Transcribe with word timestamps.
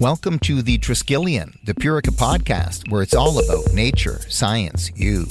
Welcome 0.00 0.38
to 0.40 0.62
the 0.62 0.78
Triskelion, 0.78 1.54
the 1.64 1.74
Purica 1.74 2.12
podcast, 2.14 2.88
where 2.88 3.02
it's 3.02 3.16
all 3.16 3.40
about 3.40 3.74
nature, 3.74 4.20
science, 4.28 4.92
you. 4.94 5.26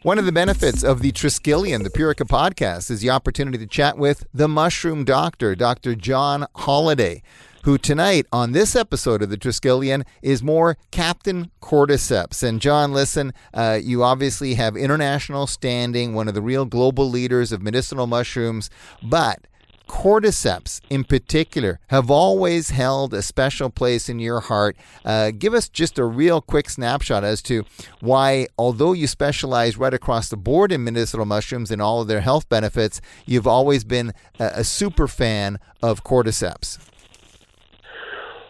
One 0.00 0.18
of 0.18 0.24
the 0.24 0.32
benefits 0.32 0.82
of 0.82 1.02
the 1.02 1.12
Triskelion, 1.12 1.82
the 1.82 1.90
Purica 1.90 2.26
podcast, 2.26 2.90
is 2.90 3.02
the 3.02 3.10
opportunity 3.10 3.58
to 3.58 3.66
chat 3.66 3.98
with 3.98 4.24
the 4.32 4.48
mushroom 4.48 5.04
doctor, 5.04 5.54
Dr. 5.54 5.94
John 5.94 6.46
Holliday, 6.56 7.22
who 7.64 7.76
tonight 7.76 8.24
on 8.32 8.52
this 8.52 8.74
episode 8.74 9.20
of 9.20 9.28
the 9.28 9.36
Triskelion 9.36 10.06
is 10.22 10.42
more 10.42 10.78
Captain 10.90 11.50
Cordyceps. 11.60 12.42
And 12.42 12.62
John, 12.62 12.94
listen, 12.94 13.34
uh, 13.52 13.78
you 13.82 14.02
obviously 14.02 14.54
have 14.54 14.74
international 14.74 15.46
standing, 15.46 16.14
one 16.14 16.28
of 16.28 16.34
the 16.34 16.40
real 16.40 16.64
global 16.64 17.10
leaders 17.10 17.52
of 17.52 17.60
medicinal 17.60 18.06
mushrooms, 18.06 18.70
but 19.02 19.40
cordyceps 19.88 20.80
in 20.90 21.02
particular 21.02 21.80
have 21.88 22.10
always 22.10 22.70
held 22.70 23.14
a 23.14 23.22
special 23.22 23.70
place 23.70 24.08
in 24.08 24.20
your 24.20 24.40
heart. 24.40 24.76
Uh, 25.04 25.32
give 25.36 25.54
us 25.54 25.68
just 25.68 25.98
a 25.98 26.04
real 26.04 26.40
quick 26.40 26.70
snapshot 26.70 27.24
as 27.24 27.42
to 27.42 27.64
why, 28.00 28.46
although 28.56 28.92
you 28.92 29.06
specialize 29.06 29.76
right 29.76 29.94
across 29.94 30.28
the 30.28 30.36
board 30.36 30.70
in 30.70 30.84
medicinal 30.84 31.26
mushrooms 31.26 31.70
and 31.70 31.82
all 31.82 32.00
of 32.00 32.08
their 32.08 32.20
health 32.20 32.48
benefits, 32.48 33.00
you've 33.26 33.46
always 33.46 33.82
been 33.82 34.12
a, 34.38 34.50
a 34.56 34.64
super 34.64 35.08
fan 35.08 35.58
of 35.82 36.04
cordyceps. 36.04 36.78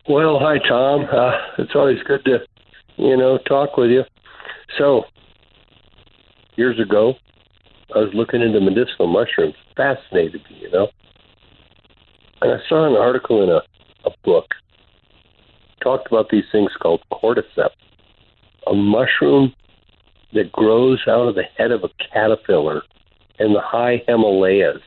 Well, 0.09 0.39
hi, 0.41 0.59
Tom. 0.67 1.07
Uh, 1.11 1.33
it's 1.59 1.75
always 1.75 2.03
good 2.03 2.25
to, 2.25 2.39
you 2.97 3.17
know, 3.17 3.39
talk 3.39 3.77
with 3.77 3.91
you. 3.91 4.03
So, 4.79 5.05
years 6.57 6.81
ago, 6.81 7.15
I 7.95 7.99
was 7.99 8.11
looking 8.13 8.43
into 8.43 8.61
medicinal 8.61 9.07
mushrooms. 9.07 9.55
Fascinated 9.77 10.43
me, 10.51 10.59
you 10.63 10.71
know. 10.71 10.89
And 12.41 12.53
I 12.53 12.59
saw 12.69 12.87
an 12.87 12.97
article 12.97 13.43
in 13.43 13.51
a, 13.51 13.63
a 14.05 14.11
book 14.25 14.55
talked 15.81 16.07
about 16.09 16.29
these 16.31 16.45
things 16.51 16.71
called 16.81 17.03
cordyceps, 17.13 17.71
a 18.67 18.75
mushroom 18.75 19.55
that 20.33 20.53
grows 20.53 21.01
out 21.09 21.29
of 21.29 21.35
the 21.35 21.45
head 21.57 21.71
of 21.71 21.85
a 21.85 21.91
caterpillar 22.13 22.83
in 23.39 23.53
the 23.53 23.61
high 23.61 24.03
Himalayas. 24.07 24.83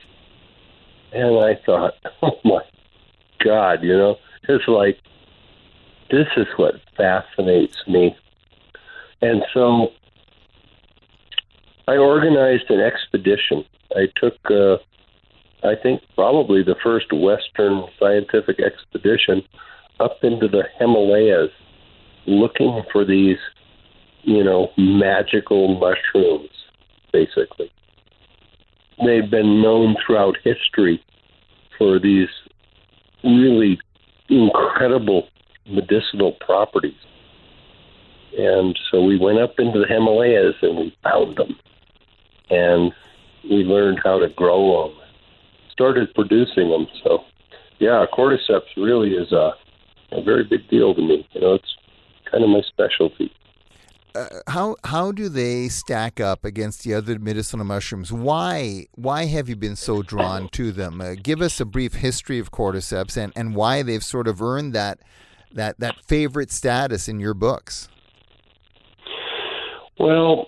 And 1.12 1.44
I 1.44 1.58
thought, 1.66 1.94
oh 2.22 2.38
my 2.44 2.62
God, 3.44 3.82
you 3.82 3.96
know, 3.96 4.16
it's 4.48 4.68
like, 4.68 4.98
this 6.10 6.26
is 6.36 6.46
what 6.56 6.74
fascinates 6.96 7.76
me. 7.86 8.16
And 9.20 9.42
so 9.54 9.92
I 11.88 11.96
organized 11.96 12.70
an 12.70 12.80
expedition. 12.80 13.64
I 13.96 14.08
took 14.16 14.36
uh, 14.50 14.76
I 15.64 15.76
think, 15.80 16.02
probably 16.16 16.62
the 16.62 16.76
first 16.82 17.12
Western 17.12 17.84
scientific 17.98 18.58
expedition 18.58 19.42
up 20.00 20.18
into 20.22 20.48
the 20.48 20.64
Himalayas 20.78 21.50
looking 22.26 22.82
for 22.92 23.04
these, 23.04 23.38
you 24.22 24.42
know, 24.42 24.72
magical 24.76 25.78
mushrooms, 25.78 26.50
basically. 27.12 27.70
They've 29.04 29.30
been 29.30 29.62
known 29.62 29.96
throughout 30.04 30.36
history 30.42 31.02
for 31.78 31.98
these 31.98 32.28
really 33.22 33.80
incredible 34.28 35.28
medicinal 35.66 36.32
properties. 36.32 36.94
And 38.36 38.76
so 38.90 39.02
we 39.02 39.16
went 39.16 39.38
up 39.38 39.58
into 39.58 39.78
the 39.78 39.86
Himalayas 39.86 40.56
and 40.62 40.76
we 40.76 40.96
found 41.04 41.36
them. 41.36 41.56
And 42.50 42.92
we 43.44 43.64
learned 43.64 44.00
how 44.02 44.18
to 44.18 44.28
grow 44.28 44.88
them 44.88 45.01
started 45.72 46.12
producing 46.14 46.70
them. 46.70 46.86
So, 47.02 47.24
yeah, 47.78 48.04
cordyceps 48.12 48.70
really 48.76 49.10
is 49.10 49.32
a, 49.32 49.52
a 50.12 50.22
very 50.22 50.44
big 50.44 50.68
deal 50.68 50.94
to 50.94 51.00
me. 51.00 51.26
You 51.32 51.40
know, 51.40 51.54
it's 51.54 51.76
kind 52.30 52.44
of 52.44 52.50
my 52.50 52.60
specialty. 52.68 53.32
Uh, 54.14 54.26
how 54.46 54.76
how 54.84 55.10
do 55.10 55.30
they 55.30 55.68
stack 55.68 56.20
up 56.20 56.44
against 56.44 56.84
the 56.84 56.92
other 56.92 57.18
medicinal 57.18 57.64
mushrooms? 57.64 58.12
Why 58.12 58.86
why 58.94 59.24
have 59.24 59.48
you 59.48 59.56
been 59.56 59.76
so 59.76 60.02
drawn 60.02 60.50
to 60.50 60.70
them? 60.70 61.00
Uh, 61.00 61.14
give 61.20 61.40
us 61.40 61.58
a 61.60 61.64
brief 61.64 61.94
history 61.94 62.38
of 62.38 62.50
cordyceps 62.50 63.16
and, 63.16 63.32
and 63.34 63.56
why 63.56 63.82
they've 63.82 64.04
sort 64.04 64.28
of 64.28 64.42
earned 64.42 64.74
that 64.74 64.98
that 65.54 65.80
that 65.80 65.94
favorite 66.04 66.50
status 66.50 67.08
in 67.08 67.20
your 67.20 67.32
books. 67.32 67.88
Well, 69.98 70.46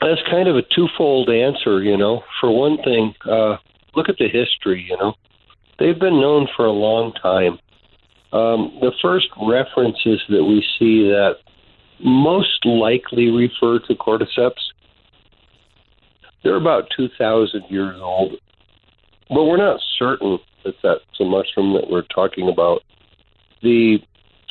that's 0.00 0.20
kind 0.30 0.48
of 0.48 0.56
a 0.56 0.62
twofold 0.62 1.30
answer. 1.30 1.82
You 1.82 1.96
know, 1.96 2.22
for 2.40 2.52
one 2.52 2.76
thing, 2.84 3.14
uh, 3.28 3.56
look 3.96 4.08
at 4.08 4.16
the 4.18 4.28
history, 4.28 4.86
you 4.88 4.96
know. 4.96 5.14
They've 5.78 5.98
been 5.98 6.20
known 6.20 6.48
for 6.56 6.66
a 6.66 6.72
long 6.72 7.12
time. 7.14 7.58
Um, 8.32 8.78
the 8.80 8.92
first 9.00 9.28
references 9.40 10.20
that 10.28 10.44
we 10.44 10.64
see 10.78 11.04
that 11.08 11.36
most 12.00 12.64
likely 12.64 13.30
refer 13.30 13.78
to 13.86 13.94
cordyceps, 13.94 14.60
they're 16.42 16.56
about 16.56 16.88
2,000 16.96 17.64
years 17.68 17.96
old. 18.00 18.34
But 19.28 19.44
we're 19.44 19.56
not 19.56 19.80
certain 19.98 20.38
that 20.64 20.74
that's 20.82 21.20
a 21.20 21.24
mushroom 21.24 21.74
that 21.74 21.88
we're 21.90 22.02
talking 22.02 22.48
about. 22.48 22.82
The 23.62 23.98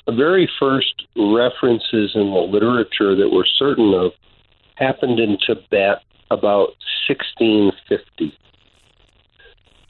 very 0.08 0.50
first 0.60 1.08
references 1.16 2.12
in 2.16 2.32
the 2.32 2.48
literature 2.50 3.16
that 3.16 3.30
we're 3.32 3.46
certain 3.46 3.94
of 3.94 4.12
happened 4.76 5.20
in 5.20 5.38
Tibet 5.46 6.04
about 6.32 6.70
1650. 7.08 8.38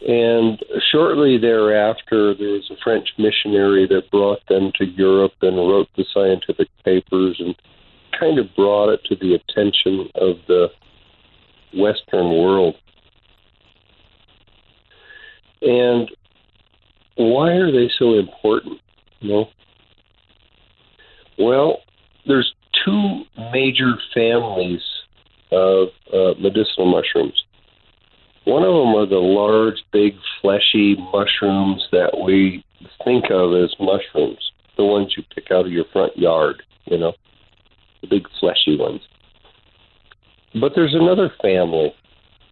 And 0.08 0.62
shortly 0.92 1.38
thereafter, 1.38 2.34
there 2.34 2.50
was 2.50 2.70
a 2.70 2.76
French 2.84 3.08
missionary 3.18 3.88
that 3.88 4.12
brought 4.12 4.46
them 4.50 4.72
to 4.78 4.86
Europe 4.86 5.34
and 5.42 5.56
wrote 5.56 5.88
the 5.96 6.06
scientific 6.14 6.68
papers 6.84 7.38
and 7.40 7.56
kind 8.20 8.38
of 8.38 8.54
brought 8.56 8.90
it 8.90 9.02
to 9.06 9.16
the 9.16 9.36
attention 9.36 10.10
of 10.16 10.36
the 10.48 10.68
Western 11.74 12.38
world. 12.38 12.76
And 15.62 16.10
why 17.16 17.52
are 17.52 17.72
they 17.72 17.90
so 17.98 18.16
important? 18.20 18.80
Well, 21.40 21.78
there's 22.28 22.54
two 22.86 23.24
major 23.54 23.94
families 24.14 24.82
of 25.52 25.88
uh, 26.12 26.34
medicinal 26.40 26.92
mushrooms. 26.92 27.43
One 28.46 28.64
of 28.64 28.74
them 28.74 28.96
are 28.96 29.06
the 29.06 29.20
large, 29.20 29.84
big, 29.92 30.16
fleshy 30.42 30.96
mushrooms 31.14 31.88
that 31.92 32.20
we 32.24 32.64
think 33.06 33.26
of 33.32 33.54
as 33.54 33.74
mushrooms, 33.80 34.52
the 34.76 34.84
ones 34.84 35.14
you 35.16 35.24
pick 35.34 35.50
out 35.52 35.66
of 35.66 35.72
your 35.72 35.86
front 35.94 36.18
yard, 36.18 36.62
you 36.86 36.98
know, 36.98 37.14
the 38.02 38.08
big, 38.08 38.28
fleshy 38.40 38.78
ones. 38.78 39.02
But 40.60 40.74
there's 40.76 40.94
another 40.94 41.32
family. 41.42 41.96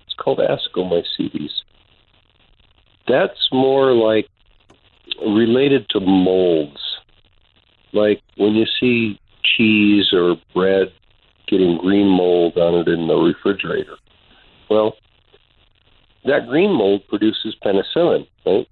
It's 0.06 0.16
called 0.16 0.40
Ascomycetes. 0.40 1.52
That's 3.08 3.50
more 3.52 3.92
like 3.92 4.30
related 5.26 5.90
to 5.90 6.00
molds. 6.00 6.80
Like 7.92 8.22
when 8.38 8.54
you 8.54 8.66
see 8.80 9.20
cheese 9.44 10.14
or 10.14 10.38
bread 10.54 10.94
getting 11.48 11.78
green 11.78 12.08
mold 12.08 12.58
on 12.58 12.76
it 12.76 12.88
in 12.88 13.08
the 13.08 13.16
refrigerator. 13.16 13.98
Well, 14.70 14.96
that 16.26 16.48
green 16.48 16.72
mold 16.72 17.02
produces 17.10 17.56
penicillin, 17.64 18.28
right? 18.46 18.68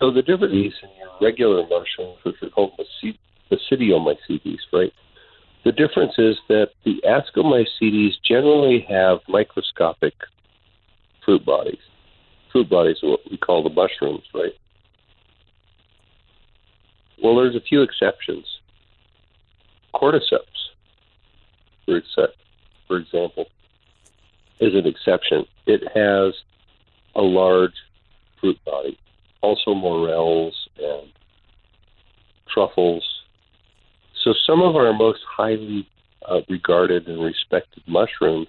So 0.00 0.10
the 0.10 0.22
difference 0.22 0.52
in 0.52 0.90
your 0.98 1.10
regular 1.22 1.62
mushrooms, 1.62 2.18
which 2.24 2.36
are 2.42 2.50
called 2.50 2.72
Basidiomycetes, 3.50 4.58
right? 4.72 4.92
The 5.64 5.72
difference 5.72 6.12
is 6.18 6.36
that 6.48 6.70
the 6.84 7.02
Ascomycetes 7.04 8.14
generally 8.24 8.86
have 8.88 9.18
microscopic 9.28 10.14
fruit 11.24 11.44
bodies. 11.44 11.80
Fruit 12.52 12.68
bodies 12.68 12.98
are 13.02 13.10
what 13.10 13.20
we 13.30 13.36
call 13.36 13.62
the 13.62 13.70
mushrooms, 13.70 14.22
right? 14.34 14.52
Well, 17.22 17.36
there's 17.36 17.56
a 17.56 17.60
few 17.60 17.82
exceptions. 17.82 18.44
Cordyceps, 19.94 20.68
for 22.86 22.96
example, 22.96 23.46
is 24.60 24.74
an 24.74 24.86
exception. 24.86 25.44
It 25.66 25.82
has 25.94 26.34
a 27.14 27.22
large 27.22 27.74
fruit 28.40 28.58
body, 28.64 28.98
also 29.42 29.74
morels 29.74 30.54
and 30.78 31.08
truffles. 32.52 33.04
So 34.24 34.34
some 34.46 34.62
of 34.62 34.76
our 34.76 34.92
most 34.92 35.20
highly 35.28 35.88
uh, 36.28 36.40
regarded 36.48 37.06
and 37.06 37.22
respected 37.22 37.82
mushrooms 37.86 38.48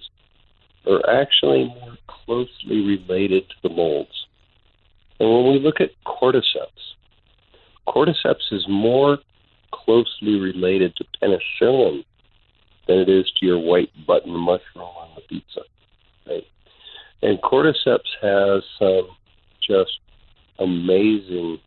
are 0.86 1.08
actually 1.08 1.64
more 1.64 1.96
closely 2.06 2.80
related 2.84 3.48
to 3.48 3.54
the 3.62 3.68
molds. 3.68 4.26
And 5.20 5.28
when 5.28 5.52
we 5.52 5.58
look 5.58 5.80
at 5.80 5.90
cordyceps, 6.06 6.94
cordyceps 7.86 8.52
is 8.52 8.64
more 8.68 9.18
closely 9.72 10.38
related 10.38 10.94
to 10.96 11.04
penicillin 11.20 12.04
than 12.86 12.98
it 12.98 13.08
is 13.08 13.30
to 13.38 13.46
your 13.46 13.58
white 13.58 13.90
button 14.06 14.32
mushroom 14.32 14.84
on 14.84 15.08
the 15.14 15.20
pizza. 15.22 15.60
And 17.22 17.40
cordyceps 17.40 18.08
has 18.22 18.62
some 18.78 19.08
just 19.60 19.98
amazing 20.58 21.58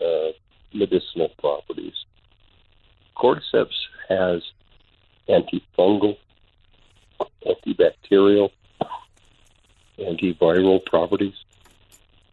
uh, 0.00 0.28
medicinal 0.74 1.28
properties. 1.38 1.94
Cordyceps 3.16 3.74
has 4.08 4.42
antifungal, 5.28 6.16
antibacterial, 7.46 8.50
antiviral 9.98 10.84
properties. 10.84 11.34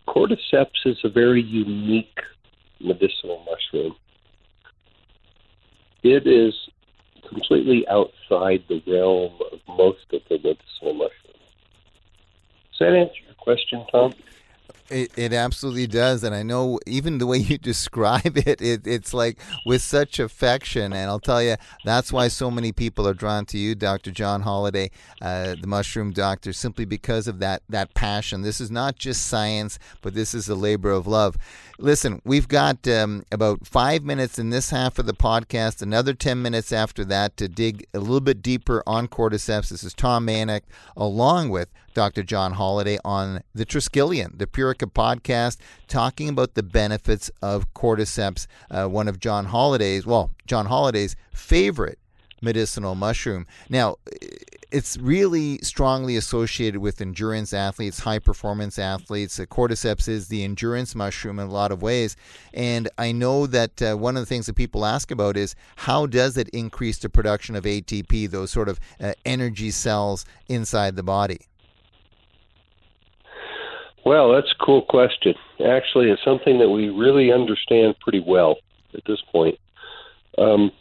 Cordyceps 0.07 0.85
is 0.85 0.97
a 1.03 1.09
very 1.09 1.41
unique 1.41 2.19
medicinal 2.79 3.45
mushroom. 3.45 3.95
It 6.01 6.25
is 6.25 6.53
completely 7.27 7.87
outside 7.87 8.63
the 8.67 8.81
realm 8.87 9.33
of 9.51 9.59
most 9.67 10.05
of 10.13 10.21
the 10.29 10.37
medicinal 10.37 10.93
mushrooms. 10.93 11.28
That 12.79 12.95
answer 12.95 13.13
your 13.25 13.35
question, 13.35 13.85
Tom? 13.91 14.13
It, 14.89 15.11
it 15.15 15.33
absolutely 15.33 15.85
does, 15.85 16.23
and 16.23 16.33
I 16.33 16.41
know 16.41 16.79
even 16.87 17.19
the 17.19 17.27
way 17.27 17.37
you 17.37 17.57
describe 17.59 18.37
it, 18.37 18.61
it, 18.61 18.87
it's 18.87 19.13
like 19.13 19.37
with 19.65 19.81
such 19.81 20.17
affection. 20.17 20.93
And 20.93 21.09
I'll 21.09 21.19
tell 21.19 21.43
you, 21.43 21.57
that's 21.85 22.11
why 22.11 22.27
so 22.27 22.49
many 22.49 22.71
people 22.71 23.07
are 23.07 23.13
drawn 23.13 23.45
to 23.47 23.57
you, 23.57 23.75
Dr. 23.75 24.11
John 24.11 24.41
Holliday, 24.41 24.89
uh, 25.21 25.55
the 25.61 25.67
mushroom 25.67 26.11
doctor, 26.11 26.53
simply 26.53 26.85
because 26.85 27.27
of 27.27 27.39
that 27.39 27.61
that 27.69 27.93
passion. 27.93 28.41
This 28.41 28.59
is 28.59 28.71
not 28.71 28.95
just 28.95 29.27
science, 29.27 29.77
but 30.01 30.15
this 30.15 30.33
is 30.33 30.49
a 30.49 30.55
labor 30.55 30.91
of 30.91 31.05
love. 31.05 31.37
Listen, 31.77 32.21
we've 32.25 32.47
got 32.47 32.87
um, 32.87 33.23
about 33.31 33.67
five 33.67 34.03
minutes 34.03 34.39
in 34.39 34.49
this 34.49 34.71
half 34.71 34.97
of 34.97 35.05
the 35.05 35.13
podcast, 35.13 35.81
another 35.81 36.13
ten 36.13 36.41
minutes 36.41 36.71
after 36.71 37.05
that 37.05 37.37
to 37.37 37.47
dig 37.47 37.85
a 37.93 37.99
little 37.99 38.21
bit 38.21 38.41
deeper 38.41 38.81
on 38.87 39.07
cordyceps. 39.07 39.69
This 39.69 39.83
is 39.83 39.93
Tom 39.93 40.25
Mayenknecht, 40.25 40.63
along 40.97 41.49
with 41.49 41.69
Dr. 41.99 42.23
John 42.23 42.53
Holliday 42.53 42.97
on 43.03 43.41
the 43.53 43.65
Triskelion, 43.65 44.37
the 44.37 44.47
Purica 44.47 44.89
podcast, 44.89 45.57
talking 45.89 46.29
about 46.29 46.53
the 46.53 46.63
benefits 46.63 47.29
of 47.41 47.73
cordyceps, 47.73 48.47
uh, 48.71 48.85
one 48.85 49.09
of 49.09 49.19
John 49.19 49.47
Holliday's, 49.47 50.05
well, 50.05 50.31
John 50.47 50.67
Holliday's 50.67 51.17
favorite 51.33 51.99
medicinal 52.41 52.95
mushroom. 52.95 53.47
Now, 53.67 53.97
it's 54.71 54.95
really 54.95 55.57
strongly 55.57 56.15
associated 56.15 56.79
with 56.79 57.01
endurance 57.01 57.51
athletes, 57.51 57.99
high 57.99 58.19
performance 58.19 58.79
athletes. 58.79 59.35
The 59.35 59.45
cordyceps 59.45 60.07
is 60.07 60.29
the 60.29 60.45
endurance 60.45 60.95
mushroom 60.95 61.37
in 61.37 61.47
a 61.47 61.51
lot 61.51 61.73
of 61.73 61.81
ways. 61.81 62.15
And 62.53 62.87
I 62.97 63.11
know 63.11 63.45
that 63.45 63.81
uh, 63.81 63.95
one 63.95 64.15
of 64.15 64.21
the 64.21 64.25
things 64.25 64.45
that 64.45 64.55
people 64.55 64.85
ask 64.85 65.11
about 65.11 65.35
is 65.35 65.53
how 65.75 66.05
does 66.05 66.37
it 66.37 66.47
increase 66.49 66.97
the 66.99 67.09
production 67.09 67.57
of 67.57 67.65
ATP, 67.65 68.31
those 68.31 68.51
sort 68.51 68.69
of 68.69 68.79
uh, 69.01 69.15
energy 69.25 69.69
cells 69.69 70.23
inside 70.47 70.95
the 70.95 71.03
body? 71.03 71.48
Well, 74.05 74.33
that's 74.33 74.51
a 74.51 74.63
cool 74.63 74.81
question. 74.83 75.35
Actually, 75.65 76.09
it's 76.09 76.23
something 76.23 76.59
that 76.59 76.69
we 76.69 76.89
really 76.89 77.31
understand 77.31 77.99
pretty 77.99 78.23
well 78.25 78.57
at 78.93 79.03
this 79.05 79.21
point. 79.31 79.59
Um, 80.37 80.71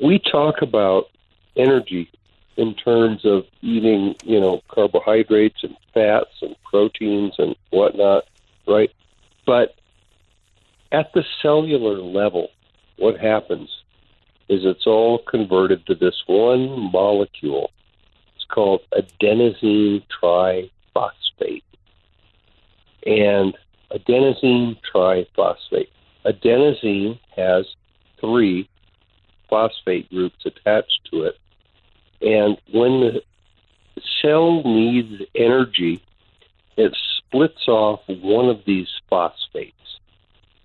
we 0.00 0.18
talk 0.18 0.62
about 0.62 1.06
energy 1.56 2.10
in 2.56 2.74
terms 2.74 3.24
of 3.24 3.44
eating, 3.62 4.14
you 4.24 4.40
know, 4.40 4.62
carbohydrates 4.68 5.62
and 5.62 5.76
fats 5.94 6.42
and 6.42 6.56
proteins 6.64 7.34
and 7.38 7.54
whatnot, 7.70 8.24
right? 8.66 8.90
But 9.46 9.74
at 10.90 11.12
the 11.12 11.24
cellular 11.42 11.98
level, 11.98 12.48
what 12.96 13.18
happens 13.18 13.68
is 14.48 14.64
it's 14.64 14.86
all 14.86 15.18
converted 15.18 15.86
to 15.86 15.94
this 15.94 16.22
one 16.26 16.90
molecule. 16.92 17.70
It's 18.34 18.44
called 18.44 18.80
adenosine 18.92 20.02
triphosphate 20.22 21.62
and 23.06 23.56
adenosine 23.92 24.76
triphosphate. 24.92 25.88
Adenosine 26.24 27.18
has 27.36 27.66
three 28.20 28.68
phosphate 29.48 30.10
groups 30.10 30.44
attached 30.44 31.08
to 31.12 31.22
it. 31.22 31.38
And 32.20 32.58
when 32.72 33.00
the 33.00 33.22
cell 34.20 34.62
needs 34.64 35.22
energy, 35.34 36.02
it 36.76 36.96
splits 37.18 37.68
off 37.68 38.00
one 38.08 38.48
of 38.48 38.64
these 38.66 38.88
phosphates 39.08 39.76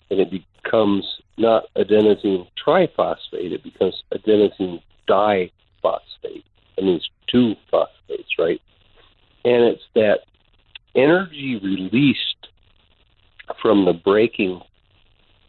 and 0.10 0.20
it 0.20 0.30
becomes 0.30 1.22
not 1.38 1.66
adenosine 1.76 2.48
triphosphate, 2.64 3.52
it 3.54 3.64
becomes 3.64 4.04
adenosine 4.14 4.82
diphosphate. 5.08 6.44
That 6.76 6.84
means 6.84 7.10
two 7.28 7.56
phosphates, 7.72 8.38
right? 8.38 8.62
And 9.46 9.64
it's 9.64 9.84
that 9.96 10.22
energy 10.96 11.60
released 11.62 12.48
from 13.62 13.86
the 13.86 13.94
breaking 13.94 14.62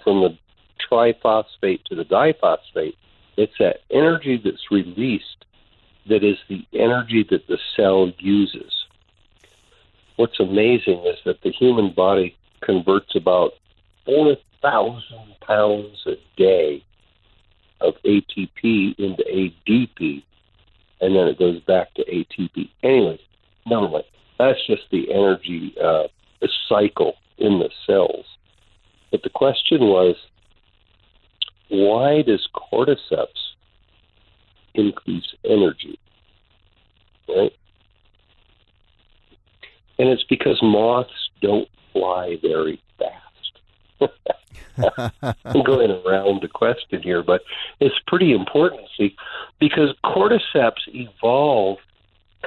from 0.02 0.20
the 0.20 0.36
triphosphate 0.90 1.84
to 1.84 1.94
the 1.94 2.04
diphosphate, 2.04 2.96
it's 3.36 3.52
that 3.58 3.80
energy 3.90 4.40
that's 4.42 4.70
released 4.70 5.44
that 6.08 6.24
is 6.24 6.36
the 6.48 6.66
energy 6.72 7.24
that 7.30 7.46
the 7.46 7.58
cell 7.76 8.12
uses. 8.18 8.72
What's 10.16 10.40
amazing 10.40 11.04
is 11.06 11.18
that 11.24 11.40
the 11.42 11.50
human 11.50 11.92
body 11.92 12.36
converts 12.60 13.14
about 13.14 13.52
4,000 14.04 15.02
pounds 15.40 16.04
a 16.06 16.16
day 16.36 16.84
of 17.80 17.94
ATP 18.04 18.98
into 18.98 19.24
ADP, 19.24 20.22
and 21.00 21.16
then 21.16 21.28
it 21.28 21.38
goes 21.38 21.60
back 21.60 21.94
to 21.94 22.04
ATP. 22.04 22.68
Anyway, 22.82 23.18
nonetheless, 23.66 24.04
that's 24.48 24.66
just 24.66 24.82
the 24.90 25.12
energy 25.12 25.74
uh, 25.82 26.04
cycle 26.68 27.14
in 27.38 27.58
the 27.58 27.70
cells. 27.86 28.26
But 29.10 29.22
the 29.22 29.30
question 29.30 29.80
was, 29.80 30.16
why 31.68 32.22
does 32.22 32.48
cordyceps 32.54 33.26
increase 34.74 35.34
energy? 35.44 35.98
Right? 37.28 37.52
And 39.98 40.08
it's 40.08 40.24
because 40.24 40.58
moths 40.62 41.30
don't 41.40 41.68
fly 41.92 42.38
very 42.42 42.82
fast. 42.98 44.12
I'm 45.52 45.62
going 45.62 45.90
around 45.90 46.42
the 46.42 46.48
question 46.48 47.02
here, 47.02 47.22
but 47.22 47.42
it's 47.80 47.94
pretty 48.06 48.32
important, 48.32 48.82
see, 48.96 49.14
because 49.60 49.94
cordyceps 50.04 50.80
evolved 50.88 51.82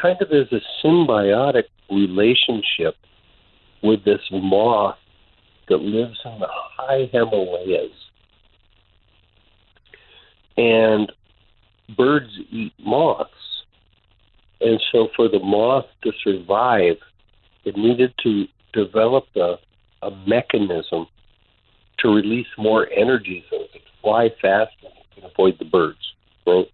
kind 0.01 0.21
of 0.21 0.31
is 0.31 0.47
a 0.51 0.85
symbiotic 0.85 1.65
relationship 1.89 2.95
with 3.83 4.03
this 4.03 4.21
moth 4.31 4.97
that 5.69 5.77
lives 5.77 6.17
in 6.25 6.39
the 6.39 6.47
high 6.49 7.09
Himalayas. 7.11 7.91
And 10.57 11.11
birds 11.97 12.31
eat 12.49 12.73
moths. 12.79 13.31
And 14.61 14.81
so, 14.91 15.09
for 15.15 15.27
the 15.27 15.39
moth 15.39 15.85
to 16.03 16.11
survive, 16.23 16.95
it 17.65 17.75
needed 17.75 18.13
to 18.23 18.45
develop 18.73 19.25
a, 19.35 19.55
a 20.01 20.11
mechanism 20.25 21.07
to 21.99 22.09
release 22.09 22.47
more 22.57 22.87
energy 22.89 23.43
so 23.49 23.57
it 23.57 23.71
could 23.73 23.81
fly 24.01 24.29
faster 24.41 24.87
and 25.15 25.25
avoid 25.25 25.57
the 25.59 25.65
birds. 25.65 25.99
Right? 26.47 26.69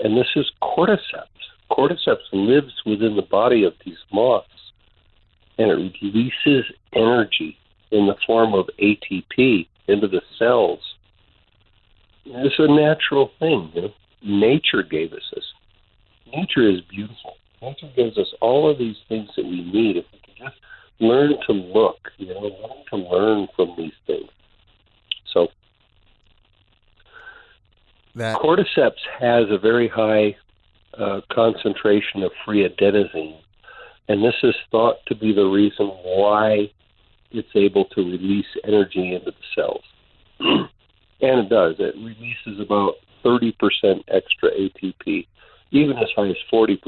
And 0.00 0.16
this 0.16 0.26
is 0.34 0.50
cordyceps 0.60 1.33
cordyceps 1.70 2.24
lives 2.32 2.72
within 2.86 3.16
the 3.16 3.22
body 3.22 3.64
of 3.64 3.74
these 3.84 3.98
moths 4.12 4.48
and 5.58 5.70
it 5.70 5.94
releases 6.02 6.64
energy 6.94 7.56
in 7.90 8.06
the 8.06 8.16
form 8.26 8.54
of 8.54 8.68
ATP 8.80 9.68
into 9.86 10.08
the 10.08 10.22
cells. 10.38 10.80
It's 12.24 12.54
a 12.58 12.68
natural 12.68 13.30
thing. 13.38 13.70
You 13.74 13.82
know? 13.82 13.92
Nature 14.22 14.82
gave 14.82 15.12
us 15.12 15.22
this. 15.34 15.44
Nature 16.34 16.68
is 16.68 16.80
beautiful. 16.90 17.36
Nature 17.62 17.90
gives 17.94 18.18
us 18.18 18.32
all 18.40 18.68
of 18.70 18.78
these 18.78 18.96
things 19.08 19.28
that 19.36 19.44
we 19.44 19.62
need 19.62 19.96
if 19.96 20.04
we 20.12 20.18
can 20.18 20.46
just 20.46 20.56
learn 21.00 21.34
to 21.46 21.52
look, 21.52 21.98
you 22.16 22.28
know, 22.28 22.40
learn 22.40 22.84
to 22.90 22.96
learn 22.96 23.48
from 23.54 23.74
these 23.76 23.92
things. 24.06 24.28
So, 25.32 25.48
that 28.16 28.36
cordyceps 28.38 29.02
has 29.20 29.46
a 29.50 29.58
very 29.58 29.88
high 29.88 30.36
uh, 30.98 31.20
concentration 31.32 32.22
of 32.22 32.32
free 32.44 32.68
adenosine. 32.68 33.38
And 34.08 34.22
this 34.22 34.34
is 34.42 34.54
thought 34.70 34.96
to 35.06 35.14
be 35.14 35.32
the 35.32 35.44
reason 35.44 35.86
why 35.86 36.70
it's 37.30 37.48
able 37.54 37.86
to 37.86 38.02
release 38.02 38.46
energy 38.64 39.14
into 39.14 39.30
the 39.30 39.46
cells. 39.54 39.84
and 40.40 40.68
it 41.20 41.48
does. 41.48 41.76
It 41.78 41.94
releases 41.96 42.60
about 42.60 42.94
30% 43.24 43.52
extra 44.08 44.50
ATP, 44.50 45.26
even 45.70 45.96
as 45.96 46.08
high 46.14 46.28
as 46.28 46.36
40% 46.52 46.78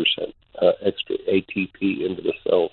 uh, 0.60 0.72
extra 0.84 1.16
ATP 1.28 2.06
into 2.06 2.22
the 2.22 2.34
cells. 2.44 2.70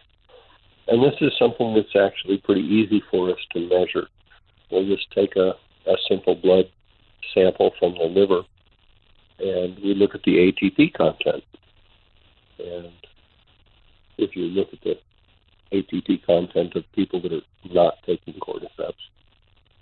And 0.88 1.02
this 1.02 1.16
is 1.22 1.32
something 1.40 1.74
that's 1.74 1.96
actually 1.96 2.38
pretty 2.38 2.62
easy 2.62 3.02
for 3.10 3.30
us 3.30 3.40
to 3.54 3.60
measure. 3.70 4.08
We'll 4.70 4.86
just 4.86 5.10
take 5.12 5.36
a, 5.38 5.54
a 5.88 5.96
simple 6.10 6.36
blood 6.36 6.66
sample 7.34 7.72
from 7.80 7.94
the 7.94 8.06
liver 8.06 8.42
and 9.40 9.78
we 9.84 9.94
look 9.94 10.16
at 10.16 10.24
the 10.24 10.52
ATP 10.52 10.94
content. 10.94 11.44
And 12.60 12.92
if 14.18 14.36
you 14.36 14.44
look 14.44 14.70
at 14.74 14.80
the 14.82 14.96
ATP 15.72 16.26
content 16.26 16.76
of 16.76 16.84
people 16.94 17.22
that 17.22 17.34
are 17.34 17.42
not 17.66 17.96
taking 18.06 18.36
cordyceps, 18.36 18.94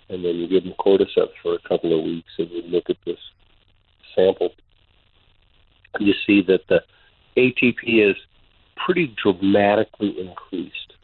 and 0.08 0.24
then 0.24 0.36
you 0.36 0.48
give 0.48 0.64
them 0.64 0.74
cordyceps 0.78 1.32
for 1.42 1.54
a 1.54 1.68
couple 1.68 1.96
of 1.96 2.04
weeks, 2.04 2.30
and 2.38 2.50
you 2.50 2.62
look 2.62 2.90
at 2.90 2.96
this 3.06 3.18
sample, 4.14 4.50
you 6.00 6.14
see 6.26 6.42
that 6.42 6.60
the 6.68 6.80
ATP 7.36 8.10
is 8.10 8.16
pretty 8.84 9.14
dramatically 9.22 10.14
increased. 10.18 10.94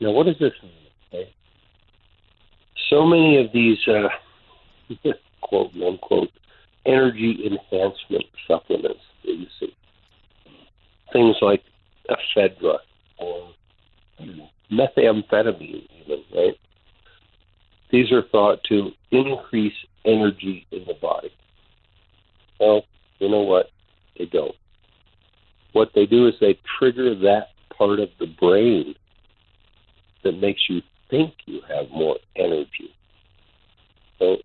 Now, 0.00 0.10
what 0.10 0.26
does 0.26 0.38
this 0.38 0.52
mean? 0.62 0.72
Okay? 1.12 1.34
So 2.90 3.04
many 3.04 3.38
of 3.38 3.52
these 3.52 3.78
uh, 3.88 4.08
quote 5.40 5.72
unquote 5.74 6.30
energy 6.86 7.44
enhancement 7.44 8.24
supplements 8.46 9.00
that 9.24 9.32
you 9.32 9.46
see, 9.58 9.74
things 11.12 11.36
like 11.40 11.62
ephedra 12.08 12.78
or 13.18 13.48
methamphetamine, 14.70 15.86
even, 16.00 16.22
right? 16.34 16.54
These 17.90 18.10
are 18.12 18.22
thought 18.30 18.62
to 18.68 18.90
increase 19.10 19.74
energy 20.04 20.66
in 20.70 20.84
the 20.86 20.94
body. 20.94 21.32
Well, 22.58 22.82
you 23.18 23.28
know 23.28 23.42
what? 23.42 23.66
They 24.18 24.26
don't. 24.26 24.54
What 25.72 25.90
they 25.94 26.06
do 26.06 26.26
is 26.26 26.34
they 26.40 26.58
trigger 26.78 27.14
that 27.14 27.48
part 27.76 28.00
of 28.00 28.08
the 28.18 28.26
brain 28.40 28.94
that 30.24 30.32
makes 30.32 30.62
you 30.68 30.80
think 31.10 31.34
you 31.46 31.60
have 31.68 31.90
more 31.90 32.16
energy. 32.34 32.94
So 34.18 34.36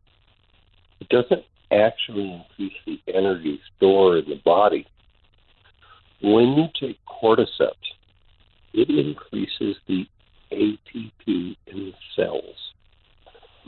it 0.99 1.09
doesn't 1.09 1.43
actually 1.71 2.31
increase 2.31 2.77
the 2.85 2.99
energy 3.13 3.59
store 3.75 4.17
in 4.17 4.29
the 4.29 4.41
body. 4.43 4.85
When 6.21 6.53
you 6.53 6.67
take 6.79 6.99
cordyceps, 7.05 7.73
it 8.73 8.89
increases 8.89 9.77
the 9.87 10.05
ATP 10.51 11.57
in 11.67 11.75
the 11.85 11.93
cells. 12.15 12.55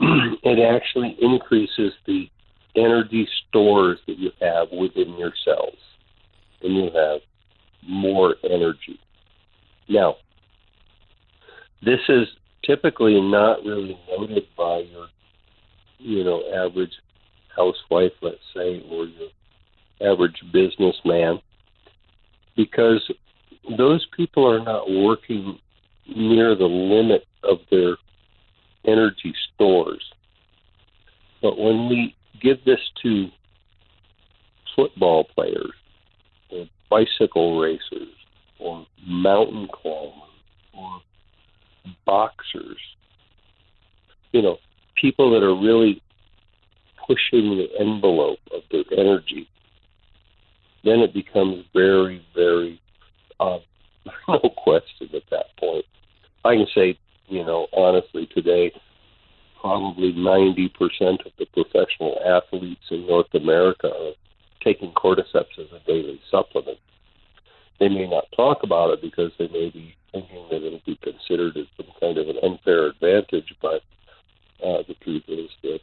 it 0.42 0.58
actually 0.60 1.16
increases 1.20 1.92
the 2.06 2.28
energy 2.76 3.28
stores 3.48 3.98
that 4.06 4.18
you 4.18 4.30
have 4.40 4.68
within 4.72 5.16
your 5.16 5.32
cells, 5.44 5.78
and 6.62 6.74
you 6.74 6.90
have 6.94 7.20
more 7.86 8.36
energy. 8.44 8.98
Now, 9.88 10.16
this 11.82 12.00
is 12.08 12.26
typically 12.64 13.20
not 13.20 13.64
really 13.64 13.98
noted 14.08 14.44
by 14.56 14.78
your, 14.78 15.06
you 15.98 16.24
know, 16.24 16.42
average 16.54 16.92
housewife, 17.56 18.12
let's 18.22 18.36
say, 18.54 18.82
or 18.90 19.06
your 19.06 19.28
average 20.00 20.42
businessman, 20.52 21.40
because 22.56 23.10
those 23.78 24.06
people 24.16 24.46
are 24.50 24.62
not 24.62 24.90
working 24.90 25.58
near 26.14 26.54
the 26.54 26.64
limit 26.64 27.24
of 27.42 27.58
their 27.70 27.96
energy 28.86 29.34
stores. 29.54 30.02
But 31.40 31.58
when 31.58 31.88
we 31.88 32.14
give 32.40 32.64
this 32.64 32.80
to 33.02 33.28
football 34.76 35.24
players, 35.24 35.72
or 36.50 36.66
bicycle 36.90 37.58
racers, 37.60 38.14
or 38.58 38.86
mountain 39.06 39.68
climbers, 39.72 40.12
or 40.76 41.00
boxers, 42.04 42.78
you 44.32 44.42
know, 44.42 44.58
people 45.00 45.30
that 45.32 45.44
are 45.44 45.54
really 45.54 46.02
pushing 47.06 47.56
the 47.56 47.68
envelope 47.78 48.40
of 48.52 48.62
their 48.70 48.84
energy, 48.96 49.48
then 50.84 51.00
it 51.00 51.14
becomes 51.14 51.64
very, 51.72 52.24
very, 52.34 52.80
uh, 53.40 53.58
no 54.28 54.38
question 54.56 55.08
at 55.14 55.22
that 55.30 55.46
point. 55.58 55.84
I 56.44 56.56
can 56.56 56.66
say, 56.74 56.98
you 57.28 57.44
know, 57.44 57.68
honestly, 57.72 58.28
today, 58.34 58.72
probably 59.60 60.12
90% 60.12 61.24
of 61.24 61.32
the 61.38 61.46
professional 61.46 62.18
athletes 62.24 62.84
in 62.90 63.06
North 63.06 63.32
America 63.32 63.88
are 63.88 64.12
taking 64.62 64.92
cordyceps 64.92 65.58
as 65.58 65.72
a 65.72 65.80
daily 65.86 66.20
supplement. 66.30 66.78
They 67.80 67.88
may 67.88 68.06
not 68.06 68.24
talk 68.36 68.62
about 68.62 68.90
it 68.90 69.00
because 69.00 69.32
they 69.38 69.48
may 69.48 69.70
be 69.70 69.94
thinking 70.12 70.46
that 70.50 70.64
it'll 70.64 70.82
be 70.86 70.98
considered 71.02 71.56
as 71.56 71.66
some 71.76 71.86
kind 71.98 72.18
of 72.18 72.28
an 72.28 72.36
unfair 72.42 72.86
advantage, 72.86 73.54
but 73.60 73.82
uh, 74.62 74.82
the 74.86 74.94
truth 75.02 75.24
is 75.28 75.50
that 75.62 75.80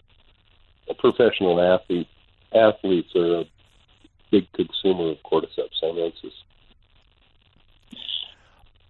professional 0.98 1.60
athletes 1.62 2.10
athletes 2.54 3.16
are 3.16 3.42
a 3.42 3.46
big 4.32 4.52
consumer 4.54 5.12
of 5.12 5.18
cordyceps 5.24 5.80
sinensis. 5.82 6.34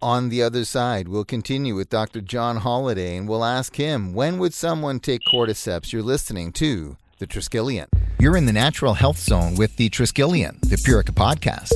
On 0.01 0.29
the 0.29 0.41
other 0.41 0.65
side, 0.65 1.07
we'll 1.07 1.25
continue 1.25 1.75
with 1.75 1.89
Dr. 1.89 2.21
John 2.21 2.57
Holliday 2.57 3.15
and 3.15 3.29
we'll 3.29 3.45
ask 3.45 3.75
him 3.75 4.13
when 4.13 4.39
would 4.39 4.53
someone 4.53 4.99
take 4.99 5.21
cordyceps? 5.31 5.93
You're 5.93 6.01
listening 6.01 6.51
to 6.53 6.97
The 7.19 7.27
Triskelion. 7.27 7.85
You're 8.19 8.35
in 8.35 8.47
the 8.47 8.53
natural 8.53 8.95
health 8.95 9.19
zone 9.19 9.55
with 9.57 9.75
The 9.77 9.89
Triskelion, 9.89 10.59
the 10.61 10.77
Purica 10.77 11.11
podcast. 11.11 11.73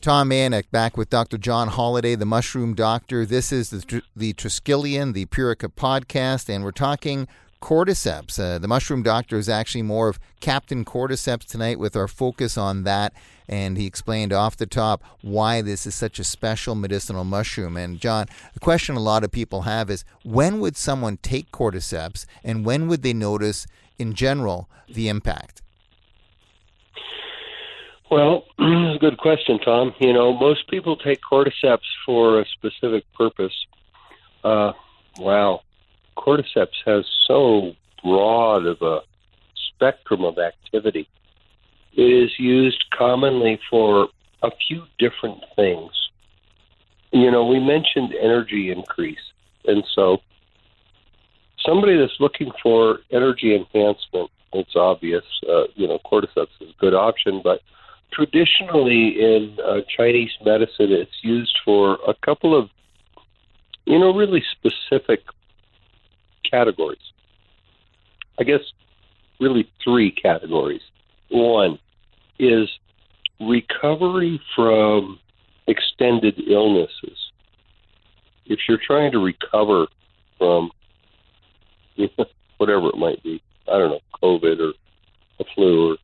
Tom 0.00 0.30
Mayenknecht 0.30 0.70
back 0.70 0.96
with 0.96 1.10
Dr. 1.10 1.36
John 1.36 1.68
Holliday, 1.68 2.14
the 2.14 2.24
mushroom 2.24 2.74
doctor. 2.74 3.26
This 3.26 3.52
is 3.52 3.68
the, 3.68 4.02
the 4.16 4.32
Triskelion, 4.32 5.12
the 5.12 5.26
Purica 5.26 5.68
podcast, 5.68 6.48
and 6.48 6.64
we're 6.64 6.70
talking 6.70 7.28
cordyceps. 7.60 8.38
Uh, 8.38 8.58
the 8.58 8.68
mushroom 8.68 9.02
doctor 9.02 9.36
is 9.36 9.48
actually 9.48 9.82
more 9.82 10.08
of 10.08 10.18
Captain 10.40 10.84
Cordyceps 10.84 11.44
tonight 11.44 11.78
with 11.78 11.96
our 11.96 12.08
focus 12.08 12.56
on 12.56 12.84
that. 12.84 13.12
And 13.48 13.78
he 13.78 13.86
explained 13.86 14.32
off 14.32 14.56
the 14.56 14.66
top 14.66 15.02
why 15.22 15.62
this 15.62 15.86
is 15.86 15.94
such 15.94 16.18
a 16.18 16.24
special 16.24 16.74
medicinal 16.74 17.24
mushroom. 17.24 17.76
And 17.76 18.00
John, 18.00 18.26
the 18.54 18.60
question 18.60 18.96
a 18.96 19.00
lot 19.00 19.24
of 19.24 19.32
people 19.32 19.62
have 19.62 19.90
is 19.90 20.04
when 20.22 20.60
would 20.60 20.76
someone 20.76 21.16
take 21.18 21.50
cordyceps 21.50 22.26
and 22.44 22.64
when 22.64 22.88
would 22.88 23.02
they 23.02 23.14
notice, 23.14 23.66
in 23.98 24.14
general, 24.14 24.68
the 24.88 25.08
impact? 25.08 25.62
Well, 28.10 28.44
good 29.00 29.18
question, 29.18 29.58
Tom. 29.58 29.94
You 29.98 30.12
know, 30.12 30.32
most 30.32 30.68
people 30.68 30.96
take 30.96 31.20
cordyceps 31.20 31.80
for 32.04 32.40
a 32.40 32.46
specific 32.46 33.04
purpose. 33.14 33.54
Uh, 34.44 34.72
wow 35.18 35.62
cordyceps 36.18 36.78
has 36.84 37.04
so 37.26 37.72
broad 38.02 38.66
of 38.66 38.82
a 38.82 39.00
spectrum 39.68 40.24
of 40.24 40.38
activity. 40.38 41.08
It 41.94 42.02
is 42.02 42.30
used 42.38 42.84
commonly 42.96 43.60
for 43.70 44.08
a 44.42 44.50
few 44.66 44.82
different 44.98 45.42
things. 45.56 45.90
You 47.12 47.30
know, 47.30 47.46
we 47.46 47.60
mentioned 47.60 48.14
energy 48.20 48.70
increase, 48.70 49.32
and 49.66 49.84
so 49.94 50.18
somebody 51.64 51.96
that's 51.96 52.20
looking 52.20 52.50
for 52.62 52.98
energy 53.10 53.54
enhancement, 53.54 54.30
it's 54.52 54.76
obvious. 54.76 55.24
Uh, 55.48 55.64
you 55.74 55.88
know, 55.88 55.98
cordyceps 56.04 56.48
is 56.60 56.70
a 56.70 56.80
good 56.80 56.94
option, 56.94 57.40
but 57.42 57.60
traditionally 58.12 59.20
in 59.20 59.56
uh, 59.64 59.80
Chinese 59.96 60.32
medicine, 60.44 60.92
it's 60.92 61.22
used 61.22 61.58
for 61.64 61.98
a 62.06 62.14
couple 62.14 62.58
of, 62.58 62.68
you 63.86 63.98
know, 63.98 64.14
really 64.14 64.44
specific 64.52 65.20
categories. 66.50 66.98
I 68.38 68.44
guess 68.44 68.60
really 69.40 69.70
three 69.82 70.10
categories. 70.10 70.82
One 71.30 71.78
is 72.38 72.68
recovery 73.40 74.40
from 74.54 75.18
extended 75.66 76.40
illnesses. 76.48 77.32
If 78.46 78.60
you're 78.68 78.80
trying 78.84 79.12
to 79.12 79.18
recover 79.18 79.86
from 80.38 80.70
whatever 82.56 82.88
it 82.88 82.96
might 82.96 83.22
be, 83.22 83.42
I 83.68 83.78
don't 83.78 83.90
know, 83.90 84.00
COVID 84.22 84.60
or 84.60 84.72
a 85.40 85.44
flu 85.54 85.90
or 85.90 85.96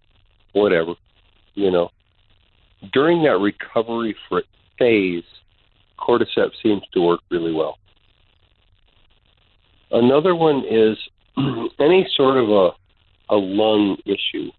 whatever, 0.53 0.95
you 1.55 1.71
know, 1.71 1.91
during 2.93 3.23
that 3.23 3.39
recovery 3.39 4.15
phase, 4.79 5.25
cordyceps 5.99 6.53
seems 6.63 6.83
to 6.93 7.01
work 7.01 7.21
really 7.31 7.53
well. 7.53 7.79
Another 9.95 10.35
one 10.35 10.65
is 10.69 10.99
any 11.79 12.05
sort 12.17 12.37
of 12.37 12.51
a, 12.51 12.71
a 13.33 13.37
lung 13.37 13.97
issue 14.05 14.51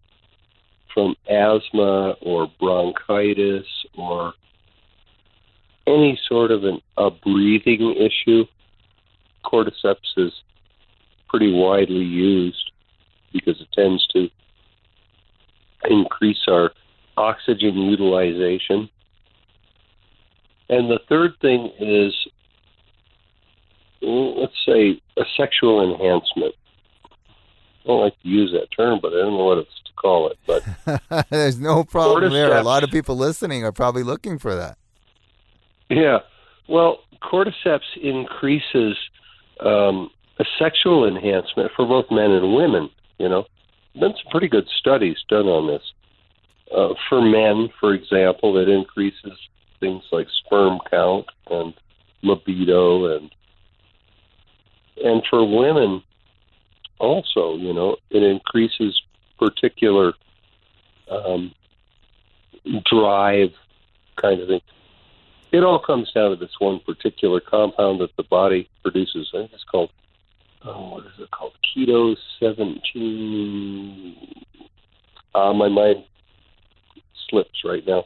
from 0.93 1.13
asthma 1.29 2.15
or 2.21 2.49
bronchitis 2.57 3.65
or 3.97 4.33
any 5.85 6.17
sort 6.29 6.51
of 6.51 6.63
an, 6.63 6.79
a 6.97 7.11
breathing 7.11 7.95
issue. 7.97 8.45
Cordyceps 9.43 10.15
is 10.15 10.31
pretty 11.27 11.51
widely 11.51 11.95
used 11.95 12.71
because 13.33 13.59
it 13.59 13.67
tends 13.73 14.07
to 14.07 14.29
increase 15.89 16.45
our 16.47 16.71
oxygen 17.17 17.75
utilization. 17.75 18.89
And 20.69 20.89
the 20.89 20.99
third 21.09 21.33
thing 21.41 21.71
is 21.77 22.13
let's 24.05 24.53
say, 24.65 25.01
a 25.17 25.23
sexual 25.37 25.83
enhancement. 25.83 26.53
I 27.05 27.87
don't 27.87 28.01
like 28.01 28.19
to 28.21 28.27
use 28.27 28.51
that 28.51 28.67
term, 28.75 28.99
but 29.01 29.13
I 29.13 29.17
don't 29.17 29.37
know 29.37 29.45
what 29.45 29.59
it's 29.59 29.69
to 29.85 29.93
call 29.93 30.29
it. 30.29 30.37
But 30.45 31.25
there's 31.29 31.59
no 31.59 31.83
problem 31.83 32.31
there. 32.31 32.55
A 32.57 32.63
lot 32.63 32.83
of 32.83 32.89
people 32.89 33.15
listening 33.15 33.63
are 33.63 33.71
probably 33.71 34.03
looking 34.03 34.39
for 34.39 34.55
that. 34.55 34.77
Yeah. 35.89 36.19
Well, 36.67 36.99
cordyceps 37.21 37.95
increases 38.01 38.97
um, 39.59 40.09
a 40.39 40.45
sexual 40.57 41.07
enhancement 41.07 41.71
for 41.75 41.85
both 41.85 42.05
men 42.09 42.31
and 42.31 42.55
women. 42.55 42.89
You 43.19 43.29
know, 43.29 43.45
been 43.93 44.13
some 44.13 44.31
pretty 44.31 44.47
good 44.47 44.67
studies 44.79 45.17
done 45.29 45.45
on 45.45 45.67
this. 45.67 45.83
Uh, 46.75 46.93
for 47.07 47.21
men, 47.21 47.69
for 47.79 47.93
example, 47.93 48.57
it 48.57 48.67
increases 48.67 49.37
things 49.79 50.03
like 50.11 50.27
sperm 50.45 50.79
count 50.89 51.27
and 51.49 51.73
libido, 52.23 53.15
and 53.15 53.29
and 55.03 55.23
for 55.29 55.45
women, 55.45 56.01
also, 56.99 57.55
you 57.55 57.73
know, 57.73 57.97
it 58.09 58.23
increases 58.23 59.01
particular 59.37 60.13
um, 61.09 61.53
drive 62.85 63.53
kind 64.15 64.41
of 64.41 64.47
thing. 64.47 64.61
It 65.51 65.63
all 65.63 65.79
comes 65.79 66.11
down 66.11 66.31
to 66.31 66.35
this 66.35 66.59
one 66.59 66.79
particular 66.79 67.39
compound 67.39 68.01
that 68.01 68.15
the 68.17 68.23
body 68.23 68.69
produces. 68.81 69.29
I 69.33 69.39
think 69.39 69.53
it's 69.53 69.63
called, 69.63 69.91
oh, 70.63 70.91
what 70.91 71.05
is 71.05 71.11
it 71.19 71.31
called? 71.31 71.53
Keto 71.63 72.15
17. 72.39 74.45
Uh, 75.33 75.53
my 75.53 75.69
mind 75.69 76.03
slips 77.29 77.63
right 77.63 77.85
now. 77.85 78.05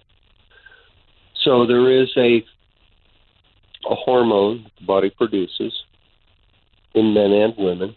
So 1.44 1.66
there 1.66 1.92
is 1.92 2.10
a 2.18 2.46
a 3.90 3.96
hormone 3.96 4.70
the 4.80 4.86
body 4.86 5.10
produces 5.10 5.74
in 7.00 7.14
men 7.14 7.32
and 7.32 7.54
women, 7.58 7.96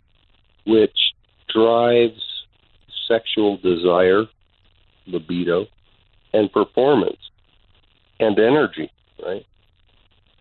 which 0.64 0.96
drives 1.48 2.22
sexual 3.08 3.56
desire, 3.58 4.26
libido, 5.06 5.66
and 6.32 6.50
performance 6.52 7.18
and 8.20 8.38
energy, 8.38 8.90
right? 9.24 9.44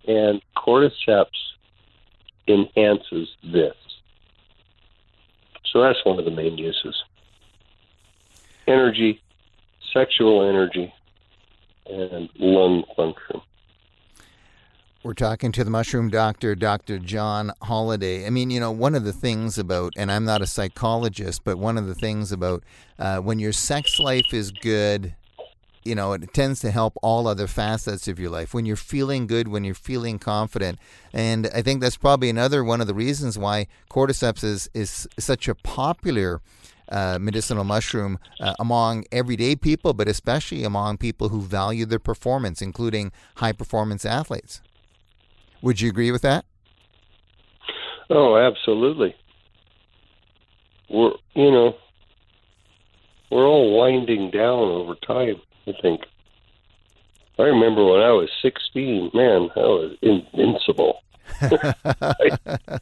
And 0.08 0.41
cordyceps 0.56 1.41
enhances 2.48 3.30
this. 3.44 3.75
So 5.72 5.82
that's 5.82 6.03
one 6.06 6.20
of 6.20 6.25
the 6.25 6.32
main 6.32 6.58
uses. 6.58 6.96
Energy, 8.68 9.22
sexual 9.94 10.48
energy, 10.48 10.94
and 11.89 12.30
lung 12.38 12.84
function. 12.96 13.41
We're 15.03 15.15
talking 15.15 15.51
to 15.53 15.63
the 15.63 15.72
mushroom 15.72 16.12
doctor, 16.12 16.53
Dr. 16.53 17.00
John 17.00 17.51
Holliday. 17.63 18.27
I 18.27 18.29
mean, 18.29 18.51
you 18.51 18.60
know, 18.60 18.70
one 18.70 18.93
of 18.93 19.03
the 19.03 19.12
things 19.12 19.58
about, 19.58 19.93
and 19.98 20.12
I'm 20.12 20.25
not 20.25 20.43
a 20.43 20.46
psychologist, 20.46 21.43
but 21.43 21.58
one 21.58 21.79
of 21.79 21.88
the 21.88 21.96
things 21.96 22.31
about 22.31 22.63
uh, 23.00 23.17
when 23.17 23.39
your 23.39 23.51
sex 23.51 23.98
life 23.98 24.31
is 24.31 24.51
good, 24.51 25.15
you 25.84 25.96
know, 25.96 26.13
it 26.13 26.31
tends 26.36 26.60
to 26.60 26.70
help 26.70 26.93
all 27.01 27.27
other 27.27 27.48
facets 27.48 28.08
of 28.08 28.20
your 28.20 28.29
life. 28.29 28.53
When 28.53 28.67
you're 28.67 28.75
feeling 28.75 29.25
good, 29.25 29.48
when 29.48 29.63
you're 29.63 29.74
feeling 29.74 30.20
confident. 30.20 30.77
And 31.12 31.50
I 31.51 31.63
think 31.63 31.81
that's 31.81 31.98
probably 31.98 32.29
another 32.29 32.63
one 32.63 32.79
of 32.79 32.86
the 32.86 32.93
reasons 32.93 33.39
why 33.39 33.65
cordyceps 33.89 34.43
is, 34.43 34.70
is 34.75 35.08
such 35.17 35.48
a 35.48 35.55
popular 35.55 36.41
uh, 36.89 37.17
medicinal 37.20 37.63
mushroom 37.63 38.20
uh, 38.39 38.53
among 38.60 39.05
everyday 39.12 39.55
people, 39.55 39.93
but 39.96 40.08
especially 40.08 40.63
among 40.63 40.98
people 40.98 41.29
who 41.29 41.41
value 41.41 41.88
their 41.88 41.98
performance, 41.98 42.62
including 42.62 43.12
high 43.38 43.53
performance 43.53 44.05
athletes. 44.05 44.62
Would 45.62 45.82
you 45.82 45.89
agree 45.89 46.12
with 46.12 46.22
that? 46.24 46.46
Oh, 48.10 48.36
absolutely. 48.36 49.15
We're 50.89 51.13
you 51.34 51.51
know 51.51 51.75
we're 53.30 53.46
all 53.46 53.77
winding 53.77 54.32
down 54.32 54.70
over 54.70 54.96
time. 54.96 55.41
I 55.68 55.74
think. 55.82 56.01
I 57.39 57.44
remember 57.44 57.84
when 57.86 58.01
I 58.01 58.12
was 58.12 58.30
16. 58.41 59.12
Man, 59.13 59.50
I 59.56 59.60
was 59.60 59.98
invincible. 60.01 61.01
I, 61.41 61.74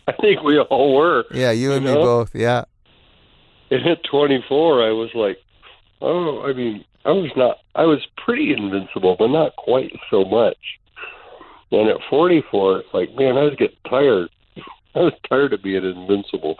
I, 0.07 0.11
think 0.19 0.43
we 0.43 0.59
all 0.59 0.95
were. 0.95 1.23
Yeah, 1.31 1.51
you 1.51 1.71
and 1.71 1.85
you 1.85 1.93
know? 1.93 1.99
me 1.99 2.03
both. 2.03 2.35
Yeah. 2.35 2.65
And 3.71 3.85
at 3.87 4.03
24, 4.03 4.83
I 4.83 4.91
was 4.91 5.11
like, 5.13 5.37
oh, 6.01 6.43
I 6.43 6.53
mean, 6.53 6.83
I 7.05 7.11
was 7.11 7.31
not. 7.37 7.59
I 7.75 7.83
was 7.83 8.05
pretty 8.17 8.51
invincible, 8.51 9.15
but 9.17 9.27
not 9.27 9.55
quite 9.55 9.93
so 10.09 10.25
much. 10.25 10.57
And 11.71 11.89
at 11.89 11.97
44, 12.09 12.79
it's 12.79 12.93
like, 12.93 13.09
man, 13.15 13.37
I 13.37 13.43
was 13.43 13.55
getting 13.57 13.77
tired. 13.89 14.29
I 14.95 14.99
was 14.99 15.13
tired 15.27 15.53
of 15.53 15.63
being 15.63 15.83
invincible. 15.83 16.57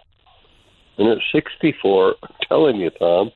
And 0.98 1.08
at 1.10 1.18
64, 1.32 2.16
I'm 2.22 2.36
telling 2.48 2.76
you, 2.76 2.90
Tom, 2.92 3.32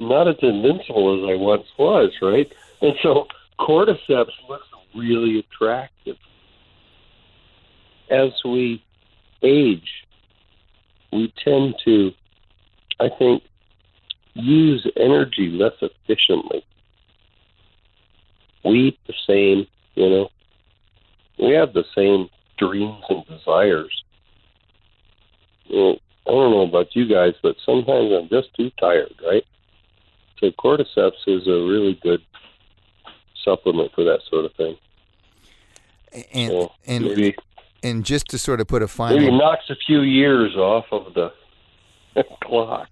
not 0.00 0.28
as 0.28 0.36
invincible 0.42 1.22
as 1.22 1.30
I 1.30 1.36
once 1.40 1.66
was, 1.78 2.12
right? 2.20 2.50
And 2.80 2.94
so 3.02 3.26
cordyceps 3.60 4.32
looks 4.48 4.66
really 4.94 5.38
attractive. 5.38 6.16
As 8.10 8.30
we 8.44 8.82
age, 9.42 9.88
we 11.12 11.32
tend 11.44 11.74
to, 11.84 12.10
I 13.00 13.08
think, 13.18 13.42
use 14.34 14.90
energy 14.96 15.48
less 15.50 15.74
efficiently. 15.80 16.64
We 18.64 18.88
eat 18.88 18.98
the 19.06 19.14
same, 19.26 19.66
you 19.94 20.10
know, 20.10 20.28
we 21.38 21.52
have 21.52 21.72
the 21.72 21.84
same 21.94 22.28
dreams 22.58 23.02
and 23.08 23.26
desires. 23.26 24.04
Well, 25.70 25.96
I 26.26 26.30
don't 26.30 26.50
know 26.50 26.62
about 26.62 26.94
you 26.94 27.06
guys, 27.06 27.34
but 27.42 27.56
sometimes 27.64 28.12
I'm 28.12 28.28
just 28.28 28.54
too 28.54 28.70
tired, 28.78 29.14
right? 29.26 29.44
So 30.38 30.50
cordyceps 30.52 31.26
is 31.26 31.46
a 31.46 31.66
really 31.66 31.98
good 32.02 32.22
supplement 33.44 33.92
for 33.94 34.04
that 34.04 34.20
sort 34.30 34.44
of 34.44 34.52
thing. 34.54 34.76
And 36.32 36.50
so 36.50 36.72
and 36.86 37.04
maybe, 37.04 37.36
and 37.82 38.04
just 38.04 38.28
to 38.28 38.38
sort 38.38 38.60
of 38.60 38.68
put 38.68 38.82
a 38.82 38.88
final, 38.88 39.18
maybe 39.18 39.36
knocks 39.36 39.68
a 39.68 39.74
few 39.86 40.02
years 40.02 40.54
off 40.56 40.86
of 40.92 41.12
the 41.14 41.32
clock. 42.42 42.88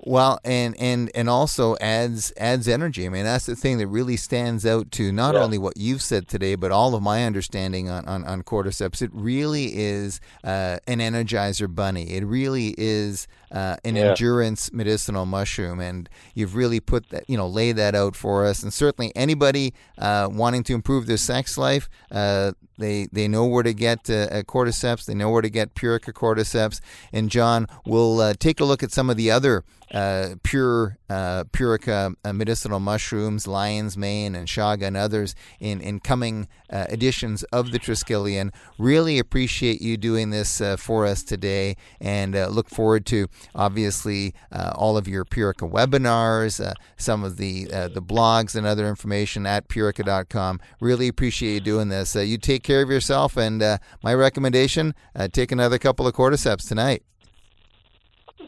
Well, 0.00 0.38
and 0.44 0.76
and 0.78 1.10
and 1.12 1.28
also 1.28 1.76
adds 1.80 2.32
adds 2.36 2.68
energy. 2.68 3.04
I 3.04 3.08
mean, 3.08 3.24
that's 3.24 3.46
the 3.46 3.56
thing 3.56 3.78
that 3.78 3.88
really 3.88 4.16
stands 4.16 4.64
out 4.64 4.92
to 4.92 5.10
not 5.10 5.34
yeah. 5.34 5.42
only 5.42 5.58
what 5.58 5.76
you've 5.76 6.02
said 6.02 6.28
today, 6.28 6.54
but 6.54 6.70
all 6.70 6.94
of 6.94 7.02
my 7.02 7.24
understanding 7.24 7.90
on 7.90 8.06
on, 8.06 8.24
on 8.24 8.44
cordyceps. 8.44 9.02
It 9.02 9.10
really 9.12 9.76
is 9.76 10.20
uh, 10.44 10.78
an 10.86 11.00
energizer 11.00 11.72
bunny. 11.72 12.10
It 12.12 12.24
really 12.24 12.76
is 12.78 13.26
uh, 13.50 13.76
an 13.84 13.96
yeah. 13.96 14.10
endurance 14.10 14.72
medicinal 14.72 15.26
mushroom, 15.26 15.80
and 15.80 16.08
you've 16.32 16.54
really 16.54 16.78
put 16.78 17.08
that 17.08 17.28
you 17.28 17.36
know 17.36 17.48
lay 17.48 17.72
that 17.72 17.96
out 17.96 18.14
for 18.14 18.46
us. 18.46 18.62
And 18.62 18.72
certainly 18.72 19.10
anybody 19.16 19.74
uh, 19.98 20.28
wanting 20.30 20.62
to 20.64 20.74
improve 20.74 21.06
their 21.06 21.16
sex 21.16 21.58
life, 21.58 21.88
uh, 22.12 22.52
they 22.78 23.08
they 23.12 23.28
know 23.28 23.44
where 23.44 23.62
to 23.62 23.74
get 23.74 24.08
uh, 24.10 24.42
cordyceps. 24.44 25.04
They 25.04 25.14
know 25.14 25.30
where 25.30 25.42
to 25.42 25.50
get 25.50 25.74
Purica 25.74 26.12
cordyceps. 26.12 26.80
And 27.12 27.30
John, 27.30 27.66
we'll 27.84 28.20
uh, 28.20 28.34
take 28.38 28.60
a 28.60 28.64
look 28.64 28.82
at 28.82 28.92
some 28.92 29.10
of 29.10 29.16
the 29.16 29.30
other 29.30 29.64
uh, 29.92 30.36
pure 30.42 30.97
uh, 31.08 31.44
Purica 31.44 32.14
uh, 32.24 32.32
medicinal 32.32 32.80
mushrooms, 32.80 33.46
lion's 33.46 33.96
mane, 33.96 34.34
and 34.34 34.46
chaga, 34.46 34.82
and 34.82 34.96
others 34.96 35.34
in 35.60 35.80
in 35.80 36.00
coming 36.00 36.48
uh, 36.70 36.86
editions 36.88 37.42
of 37.44 37.72
the 37.72 37.78
Triskelion. 37.78 38.52
Really 38.78 39.18
appreciate 39.18 39.80
you 39.80 39.96
doing 39.96 40.30
this 40.30 40.60
uh, 40.60 40.76
for 40.76 41.06
us 41.06 41.22
today, 41.22 41.76
and 42.00 42.34
look 42.34 42.68
forward 42.68 43.06
to 43.06 43.28
obviously 43.54 44.34
all 44.52 44.96
of 44.96 45.08
your 45.08 45.24
Purica 45.24 45.70
webinars, 45.70 46.74
some 46.96 47.24
of 47.24 47.36
the 47.36 47.64
the 47.64 48.02
blogs 48.02 48.54
and 48.54 48.66
other 48.66 48.88
information 48.88 49.46
at 49.46 49.68
Purica.com. 49.68 50.60
Really 50.80 51.08
appreciate 51.08 51.54
you 51.54 51.60
doing 51.60 51.88
this. 51.88 52.14
you 52.14 52.38
take 52.38 52.62
care 52.62 52.82
of 52.82 52.90
yourself. 52.90 53.36
And 53.36 53.62
uh, 53.62 53.78
my 54.02 54.14
recommendation: 54.14 54.94
uh, 55.14 55.28
take 55.28 55.52
another 55.52 55.78
couple 55.78 56.06
of 56.06 56.14
cordyceps 56.14 56.68
tonight. 56.68 57.02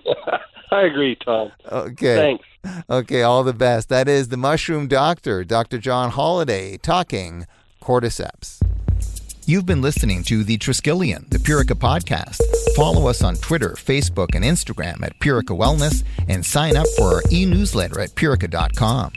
I 0.71 0.83
agree, 0.83 1.17
Tom. 1.25 1.51
Okay. 1.71 2.17
Thanks. 2.17 2.45
Okay, 2.89 3.23
all 3.23 3.43
the 3.45 3.53
best. 3.53 3.89
That 3.89 4.09
is 4.09 4.29
the 4.29 4.37
mushroom 4.37 4.87
doctor, 4.87 5.45
Dr. 5.45 5.79
John 5.79 6.11
Holliday, 6.11 6.77
talking 6.77 7.47
cordyceps. 7.81 8.61
You've 9.47 9.67
been 9.67 9.83
listening 9.83 10.23
to 10.25 10.45
the 10.45 10.59
Triskelion, 10.59 11.29
the 11.31 11.39
Purica 11.39 11.75
podcast. 11.75 12.41
Follow 12.77 13.09
us 13.09 13.23
on 13.23 13.37
Twitter, 13.37 13.71
Facebook, 13.71 14.35
and 14.35 14.45
Instagram 14.45 15.03
at 15.03 15.19
Purica 15.19 15.57
Wellness 15.59 16.05
and 16.29 16.45
sign 16.45 16.77
up 16.77 16.87
for 16.97 17.15
our 17.15 17.23
e 17.33 17.47
newsletter 17.47 18.01
at 18.01 18.11
purica.com. 18.11 19.13